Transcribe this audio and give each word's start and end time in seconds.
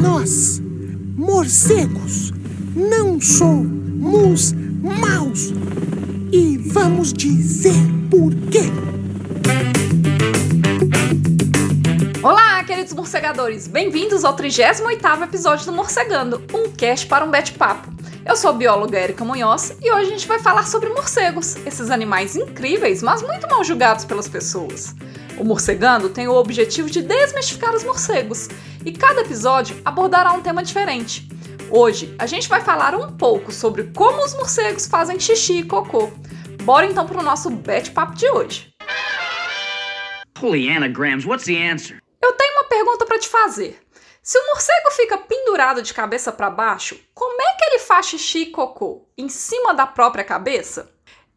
Nós, 0.00 0.60
morcegos, 1.16 2.32
não 2.74 3.20
somos 3.20 4.52
maus. 4.52 5.52
E 6.32 6.56
vamos 6.58 7.12
dizer 7.12 7.74
por 8.10 8.34
quê. 8.50 8.70
Olá, 12.22 12.64
queridos 12.64 12.94
morcegadores! 12.94 13.66
Bem-vindos 13.66 14.24
ao 14.24 14.34
38º 14.34 15.22
episódio 15.22 15.66
do 15.66 15.72
Morcegando, 15.72 16.42
um 16.54 16.70
cast 16.70 17.06
para 17.06 17.24
um 17.24 17.30
bate-papo. 17.30 17.92
Eu 18.24 18.36
sou 18.36 18.50
a 18.50 18.52
bióloga 18.54 18.98
Erika 18.98 19.24
Munhoz 19.24 19.76
e 19.82 19.90
hoje 19.90 20.06
a 20.06 20.10
gente 20.10 20.26
vai 20.28 20.38
falar 20.38 20.66
sobre 20.66 20.88
morcegos, 20.88 21.56
esses 21.66 21.90
animais 21.90 22.34
incríveis, 22.34 23.02
mas 23.02 23.20
muito 23.22 23.48
mal 23.48 23.62
julgados 23.62 24.04
pelas 24.04 24.28
pessoas. 24.28 24.94
O 25.38 25.44
Morcegando 25.44 26.10
tem 26.10 26.28
o 26.28 26.34
objetivo 26.34 26.90
de 26.90 27.02
desmistificar 27.02 27.74
os 27.74 27.82
morcegos 27.82 28.48
e 28.84 28.92
cada 28.92 29.22
episódio 29.22 29.80
abordará 29.84 30.32
um 30.32 30.42
tema 30.42 30.62
diferente. 30.62 31.28
Hoje 31.70 32.14
a 32.18 32.26
gente 32.26 32.48
vai 32.48 32.60
falar 32.60 32.94
um 32.94 33.16
pouco 33.16 33.50
sobre 33.50 33.84
como 33.96 34.22
os 34.24 34.34
morcegos 34.34 34.86
fazem 34.86 35.18
xixi 35.18 35.60
e 35.60 35.64
cocô. 35.64 36.10
Bora 36.64 36.86
então 36.86 37.06
para 37.06 37.18
o 37.18 37.22
nosso 37.22 37.50
bate-papo 37.50 38.14
de 38.14 38.28
hoje. 38.28 38.72
Holy 40.40 40.68
anagrams, 40.70 41.24
what's 41.24 41.46
the 41.46 41.70
answer? 41.70 41.98
Eu 42.20 42.32
tenho 42.34 42.52
uma 42.52 42.64
pergunta 42.64 43.06
para 43.06 43.18
te 43.18 43.28
fazer. 43.28 43.80
Se 44.22 44.38
o 44.38 44.46
morcego 44.48 44.90
fica 44.92 45.18
pendurado 45.18 45.82
de 45.82 45.94
cabeça 45.94 46.30
para 46.30 46.50
baixo, 46.50 46.96
como 47.14 47.40
é 47.40 47.56
que 47.56 47.64
ele 47.64 47.78
faz 47.78 48.06
xixi 48.06 48.42
e 48.42 48.50
cocô? 48.50 49.08
Em 49.16 49.28
cima 49.28 49.72
da 49.72 49.86
própria 49.86 50.22
cabeça? 50.22 50.91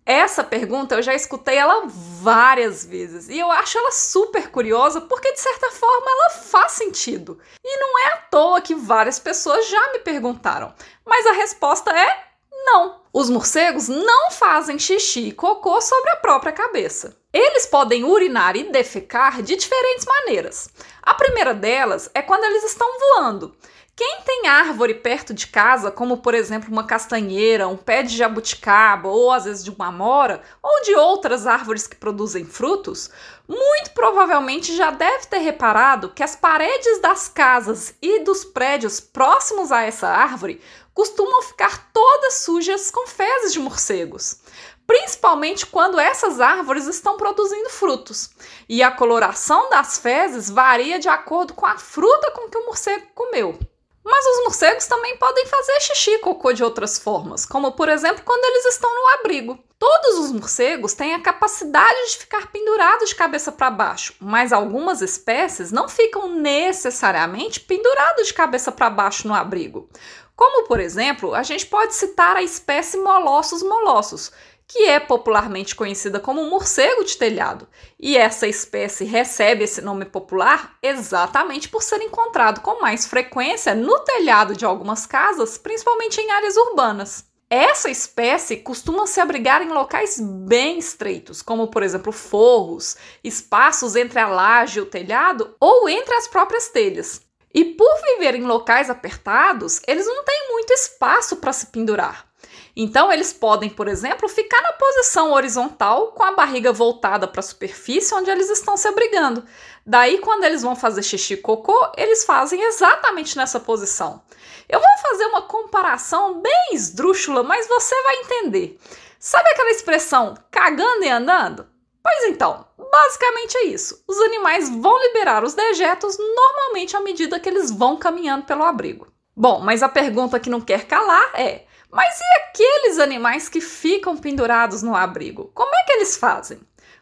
Essa 0.05 0.43
pergunta 0.43 0.93
eu 0.93 1.01
já 1.01 1.15
escutei 1.15 1.57
ela 1.57 1.87
várias 1.87 2.85
vezes 2.85 3.27
e 3.27 3.39
eu 3.39 3.49
acho 3.49 3.77
ela 3.77 3.91
super 3.91 4.51
curiosa 4.51 5.01
porque, 5.01 5.33
de 5.33 5.39
certa 5.39 5.71
forma, 5.71 6.05
ela 6.07 6.29
faz 6.29 6.73
sentido. 6.73 7.39
E 7.63 7.77
não 7.79 7.99
é 7.99 8.13
à 8.13 8.17
toa 8.17 8.61
que 8.61 8.75
várias 8.75 9.17
pessoas 9.17 9.67
já 9.67 9.93
me 9.93 9.99
perguntaram, 9.99 10.71
mas 11.03 11.25
a 11.25 11.31
resposta 11.31 11.91
é 11.91 12.23
não. 12.51 13.01
Os 13.11 13.29
morcegos 13.29 13.87
não 13.87 14.31
fazem 14.31 14.77
xixi 14.77 15.29
e 15.29 15.31
cocô 15.31 15.81
sobre 15.81 16.11
a 16.11 16.17
própria 16.17 16.51
cabeça. 16.51 17.17
Eles 17.37 17.65
podem 17.65 18.05
urinar 18.05 18.55
e 18.55 18.71
defecar 18.71 19.41
de 19.41 19.57
diferentes 19.57 20.05
maneiras. 20.05 20.69
A 21.03 21.13
primeira 21.13 21.53
delas 21.53 22.09
é 22.13 22.21
quando 22.21 22.45
eles 22.45 22.63
estão 22.63 22.87
voando. 22.97 23.53
Quem 23.93 24.21
tem 24.25 24.47
árvore 24.47 24.93
perto 24.93 25.33
de 25.33 25.47
casa, 25.47 25.91
como 25.91 26.19
por 26.19 26.33
exemplo 26.33 26.71
uma 26.71 26.85
castanheira, 26.85 27.67
um 27.67 27.75
pé 27.75 28.03
de 28.03 28.15
jabuticaba 28.15 29.09
ou 29.09 29.33
às 29.33 29.43
vezes 29.43 29.65
de 29.65 29.69
uma 29.69 29.87
amora, 29.87 30.43
ou 30.63 30.81
de 30.83 30.95
outras 30.95 31.45
árvores 31.45 31.85
que 31.85 31.97
produzem 31.97 32.45
frutos, 32.45 33.09
muito 33.45 33.91
provavelmente 33.93 34.73
já 34.73 34.91
deve 34.91 35.27
ter 35.27 35.39
reparado 35.39 36.11
que 36.11 36.23
as 36.23 36.37
paredes 36.37 37.01
das 37.01 37.27
casas 37.27 37.95
e 38.01 38.23
dos 38.23 38.45
prédios 38.45 39.01
próximos 39.01 39.73
a 39.73 39.81
essa 39.81 40.07
árvore 40.07 40.61
costumam 40.93 41.41
ficar 41.41 41.91
todas 41.91 42.35
sujas 42.35 42.89
com 42.89 43.05
fezes 43.05 43.51
de 43.51 43.59
morcegos 43.59 44.39
principalmente 44.87 45.65
quando 45.65 45.99
essas 45.99 46.39
árvores 46.39 46.87
estão 46.87 47.17
produzindo 47.17 47.69
frutos. 47.69 48.29
E 48.69 48.83
a 48.83 48.91
coloração 48.91 49.69
das 49.69 49.97
fezes 49.97 50.49
varia 50.49 50.99
de 50.99 51.09
acordo 51.09 51.53
com 51.53 51.65
a 51.65 51.77
fruta 51.77 52.31
com 52.31 52.49
que 52.49 52.57
o 52.57 52.65
morcego 52.65 53.07
comeu. 53.13 53.57
Mas 54.03 54.23
os 54.23 54.43
morcegos 54.43 54.85
também 54.85 55.17
podem 55.17 55.47
fazer 55.47 55.79
xixi 55.79 56.11
e 56.11 56.19
cocô 56.19 56.53
de 56.53 56.63
outras 56.63 56.99
formas, 56.99 57.43
como 57.43 57.71
por 57.71 57.89
exemplo 57.89 58.23
quando 58.23 58.45
eles 58.45 58.65
estão 58.65 58.93
no 58.93 59.19
abrigo. 59.19 59.57
Todos 59.79 60.19
os 60.19 60.31
morcegos 60.31 60.93
têm 60.93 61.15
a 61.15 61.21
capacidade 61.21 62.11
de 62.11 62.17
ficar 62.17 62.51
pendurados 62.51 63.09
de 63.09 63.15
cabeça 63.15 63.51
para 63.51 63.71
baixo, 63.71 64.13
mas 64.19 64.53
algumas 64.53 65.01
espécies 65.01 65.71
não 65.71 65.89
ficam 65.89 66.29
necessariamente 66.29 67.59
pendurados 67.59 68.27
de 68.27 68.33
cabeça 68.33 68.71
para 68.71 68.91
baixo 68.91 69.27
no 69.27 69.33
abrigo. 69.33 69.89
Como, 70.35 70.67
por 70.67 70.79
exemplo, 70.79 71.33
a 71.33 71.43
gente 71.43 71.65
pode 71.65 71.95
citar 71.95 72.35
a 72.35 72.43
espécie 72.43 72.97
Molossus 72.97 73.63
molossus, 73.63 74.31
que 74.67 74.85
é 74.85 74.99
popularmente 74.99 75.75
conhecida 75.75 76.19
como 76.19 76.49
morcego 76.49 77.03
de 77.03 77.17
telhado. 77.17 77.67
E 77.99 78.17
essa 78.17 78.47
espécie 78.47 79.05
recebe 79.05 79.63
esse 79.63 79.81
nome 79.81 80.05
popular 80.05 80.77
exatamente 80.81 81.69
por 81.69 81.83
ser 81.83 82.01
encontrado 82.01 82.61
com 82.61 82.81
mais 82.81 83.05
frequência 83.05 83.75
no 83.75 83.99
telhado 83.99 84.55
de 84.55 84.65
algumas 84.65 85.05
casas, 85.05 85.57
principalmente 85.57 86.19
em 86.19 86.31
áreas 86.31 86.57
urbanas. 86.57 87.25
Essa 87.47 87.91
espécie 87.91 88.57
costuma 88.57 89.05
se 89.05 89.21
abrigar 89.21 89.61
em 89.61 89.69
locais 89.69 90.19
bem 90.19 90.79
estreitos, 90.79 91.43
como 91.43 91.67
por 91.67 91.83
exemplo 91.83 92.11
forros, 92.11 92.97
espaços 93.23 93.95
entre 93.95 94.19
a 94.19 94.27
laje 94.27 94.79
e 94.79 94.81
o 94.81 94.85
telhado 94.87 95.55
ou 95.59 95.87
entre 95.87 96.15
as 96.15 96.27
próprias 96.27 96.69
telhas. 96.69 97.21
E 97.53 97.63
por 97.63 98.01
viver 98.01 98.35
em 98.35 98.41
locais 98.41 98.89
apertados, 98.89 99.79
eles 99.87 100.07
não 100.07 100.25
têm 100.25 100.49
muito 100.51 100.73
espaço 100.73 101.37
para 101.37 101.53
se 101.53 101.67
pendurar. 101.67 102.27
Então, 102.75 103.11
eles 103.11 103.31
podem, 103.31 103.69
por 103.69 103.87
exemplo, 103.87 104.27
ficar 104.27 104.61
na 104.61 104.73
posição 104.73 105.31
horizontal 105.31 106.07
com 106.11 106.23
a 106.23 106.33
barriga 106.33 106.73
voltada 106.73 107.27
para 107.27 107.39
a 107.39 107.43
superfície 107.43 108.13
onde 108.13 108.29
eles 108.29 108.49
estão 108.49 108.75
se 108.75 108.87
abrigando. 108.87 109.45
Daí, 109.85 110.17
quando 110.17 110.43
eles 110.43 110.61
vão 110.61 110.75
fazer 110.75 111.01
xixi 111.01 111.37
cocô, 111.37 111.91
eles 111.95 112.25
fazem 112.25 112.61
exatamente 112.61 113.37
nessa 113.37 113.59
posição. 113.59 114.21
Eu 114.67 114.79
vou 114.79 114.89
fazer 115.01 115.25
uma 115.27 115.43
comparação 115.43 116.41
bem 116.41 116.73
esdrúxula, 116.73 117.43
mas 117.43 117.67
você 117.67 117.95
vai 118.03 118.15
entender. 118.17 118.79
Sabe 119.19 119.49
aquela 119.49 119.71
expressão 119.71 120.35
cagando 120.51 121.03
e 121.03 121.09
andando? 121.09 121.67
Pois 122.03 122.25
então, 122.25 122.65
basicamente 122.77 123.57
é 123.57 123.63
isso. 123.65 124.03
Os 124.07 124.19
animais 124.19 124.69
vão 124.69 125.01
liberar 125.01 125.43
os 125.43 125.53
dejetos 125.53 126.17
normalmente 126.17 126.95
à 126.95 126.99
medida 126.99 127.39
que 127.39 127.49
eles 127.49 127.71
vão 127.71 127.97
caminhando 127.97 128.45
pelo 128.45 128.63
abrigo. 128.63 129.07
Bom, 129.35 129.59
mas 129.59 129.81
a 129.81 129.89
pergunta 129.89 130.39
que 130.39 130.49
não 130.49 130.61
quer 130.61 130.85
calar 130.85 131.31
é: 131.33 131.65
mas 131.95 132.19
e 132.19 132.41
aqueles 132.41 132.99
animais 132.99 133.47
que 133.47 133.61
ficam 133.61 134.17
pendurados 134.17 134.83
no 134.83 134.93
abrigo? 134.93 135.49
Como 135.53 135.73
é 135.73 135.83
que 135.85 135.93
eles 135.93 136.17
fazem? 136.17 136.59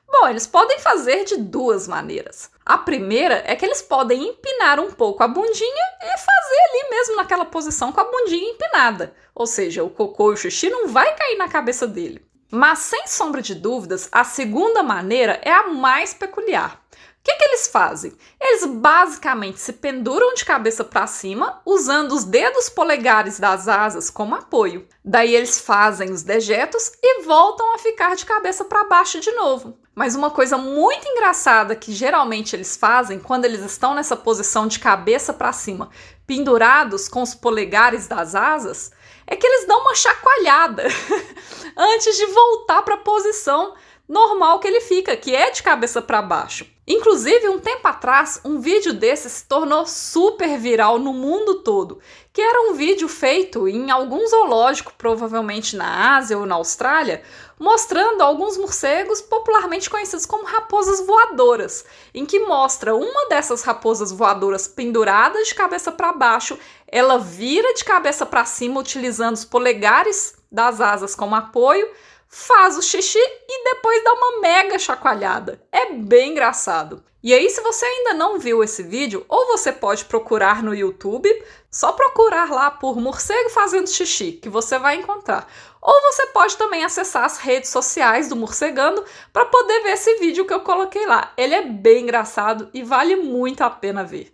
Bom, 0.07 0.27
eles 0.27 0.45
podem 0.45 0.77
fazer 0.77 1.23
de 1.23 1.37
duas 1.37 1.87
maneiras. 1.87 2.51
A 2.63 2.77
primeira 2.77 3.41
é 3.47 3.55
que 3.55 3.65
eles 3.65 3.81
podem 3.81 4.29
empinar 4.29 4.79
um 4.79 4.91
pouco 4.91 5.23
a 5.23 5.27
bundinha 5.27 5.85
e 5.99 6.17
fazer 6.17 6.61
ali 6.69 6.89
mesmo 6.91 7.15
naquela 7.15 7.43
posição 7.43 7.91
com 7.91 8.01
a 8.01 8.03
bundinha 8.03 8.51
empinada. 8.51 9.15
Ou 9.33 9.47
seja, 9.47 9.83
o 9.83 9.89
cocô 9.89 10.29
e 10.29 10.33
o 10.35 10.37
xixi 10.37 10.69
não 10.69 10.87
vai 10.87 11.15
cair 11.15 11.37
na 11.37 11.49
cabeça 11.49 11.87
dele. 11.87 12.23
Mas 12.51 12.77
sem 12.77 13.07
sombra 13.07 13.41
de 13.41 13.55
dúvidas, 13.55 14.07
a 14.11 14.23
segunda 14.23 14.83
maneira 14.83 15.41
é 15.41 15.51
a 15.51 15.69
mais 15.69 16.13
peculiar. 16.13 16.82
O 17.23 17.25
que, 17.25 17.35
que 17.35 17.45
eles 17.45 17.69
fazem? 17.69 18.11
Eles 18.37 18.65
basicamente 18.65 19.57
se 19.57 19.71
penduram 19.71 20.33
de 20.33 20.43
cabeça 20.43 20.83
para 20.83 21.07
cima, 21.07 21.61
usando 21.65 22.11
os 22.11 22.25
dedos 22.25 22.67
polegares 22.67 23.39
das 23.39 23.69
asas 23.69 24.09
como 24.09 24.35
apoio. 24.35 24.85
Daí 25.05 25.33
eles 25.33 25.57
fazem 25.57 26.11
os 26.11 26.21
dejetos 26.21 26.91
e 27.01 27.23
voltam 27.23 27.73
a 27.73 27.77
ficar 27.77 28.17
de 28.17 28.25
cabeça 28.25 28.65
para 28.65 28.83
baixo 28.83 29.21
de 29.21 29.31
novo. 29.31 29.77
Mas 29.95 30.15
uma 30.15 30.31
coisa 30.31 30.57
muito 30.57 31.07
engraçada 31.07 31.77
que 31.77 31.93
geralmente 31.93 32.57
eles 32.57 32.75
fazem 32.75 33.17
quando 33.17 33.45
eles 33.45 33.61
estão 33.61 33.93
nessa 33.93 34.17
posição 34.17 34.67
de 34.67 34.79
cabeça 34.79 35.31
para 35.31 35.53
cima, 35.53 35.89
pendurados 36.27 37.07
com 37.07 37.21
os 37.21 37.33
polegares 37.33 38.05
das 38.05 38.35
asas, 38.35 38.91
é 39.25 39.37
que 39.37 39.47
eles 39.47 39.65
dão 39.65 39.79
uma 39.79 39.95
chacoalhada 39.95 40.83
antes 41.77 42.17
de 42.17 42.25
voltar 42.25 42.81
para 42.81 42.95
a 42.95 42.97
posição 42.97 43.75
normal 44.09 44.59
que 44.59 44.67
ele 44.67 44.81
fica, 44.81 45.15
que 45.15 45.33
é 45.33 45.51
de 45.51 45.63
cabeça 45.63 46.01
para 46.01 46.21
baixo. 46.21 46.72
Inclusive, 46.85 47.47
um 47.47 47.59
tempo 47.59 47.87
atrás, 47.87 48.41
um 48.43 48.59
vídeo 48.59 48.93
desse 48.93 49.29
se 49.29 49.45
tornou 49.45 49.85
super 49.85 50.57
viral 50.59 50.99
no 50.99 51.13
mundo 51.13 51.61
todo, 51.61 51.99
que 52.33 52.41
era 52.41 52.69
um 52.69 52.73
vídeo 52.73 53.07
feito 53.07 53.69
em 53.69 53.89
algum 53.89 54.27
zoológico, 54.27 54.91
provavelmente 54.97 55.77
na 55.77 56.17
Ásia 56.17 56.37
ou 56.37 56.45
na 56.45 56.55
Austrália, 56.55 57.23
mostrando 57.57 58.21
alguns 58.21 58.57
morcegos 58.57 59.21
popularmente 59.21 59.89
conhecidos 59.89 60.25
como 60.25 60.43
raposas 60.43 60.99
voadoras, 61.05 61.85
em 62.13 62.25
que 62.25 62.39
mostra 62.39 62.93
uma 62.93 63.29
dessas 63.29 63.63
raposas 63.63 64.11
voadoras 64.11 64.67
penduradas 64.67 65.47
de 65.47 65.55
cabeça 65.55 65.89
para 65.89 66.11
baixo, 66.11 66.59
ela 66.85 67.17
vira 67.17 67.73
de 67.73 67.85
cabeça 67.85 68.25
para 68.25 68.43
cima 68.43 68.81
utilizando 68.81 69.35
os 69.35 69.45
polegares 69.45 70.35
das 70.51 70.81
asas 70.81 71.15
como 71.15 71.33
apoio, 71.33 71.89
faz 72.33 72.75
o 72.75 72.81
xixi 72.81 73.19
e 73.19 73.63
depois 73.63 74.03
dá 74.03 74.11
uma 74.11 74.41
mega 74.41 74.79
chacoalhada. 74.79 75.61
É 75.71 75.93
bem 75.93 76.31
engraçado. 76.31 77.03
E 77.21 77.31
aí, 77.31 77.47
se 77.47 77.61
você 77.61 77.85
ainda 77.85 78.15
não 78.15 78.39
viu 78.39 78.63
esse 78.63 78.81
vídeo, 78.81 79.23
ou 79.29 79.47
você 79.47 79.71
pode 79.71 80.03
procurar 80.05 80.63
no 80.63 80.73
YouTube, 80.73 81.29
só 81.69 81.91
procurar 81.91 82.49
lá 82.49 82.71
por 82.71 82.99
morcego 82.99 83.51
fazendo 83.51 83.87
xixi, 83.87 84.33
que 84.33 84.49
você 84.49 84.79
vai 84.79 84.95
encontrar. 84.95 85.47
Ou 85.79 86.01
você 86.01 86.25
pode 86.27 86.57
também 86.57 86.83
acessar 86.83 87.23
as 87.23 87.37
redes 87.37 87.69
sociais 87.69 88.27
do 88.29 88.35
Morcegando 88.35 89.05
para 89.31 89.45
poder 89.45 89.83
ver 89.83 89.91
esse 89.91 90.15
vídeo 90.15 90.45
que 90.45 90.53
eu 90.53 90.61
coloquei 90.61 91.05
lá. 91.05 91.31
Ele 91.37 91.53
é 91.53 91.61
bem 91.61 92.03
engraçado 92.03 92.69
e 92.73 92.81
vale 92.81 93.15
muito 93.15 93.61
a 93.63 93.69
pena 93.69 94.03
ver. 94.03 94.33